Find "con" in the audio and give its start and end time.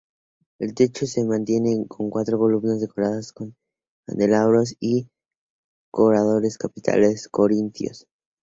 1.87-2.09, 3.31-3.55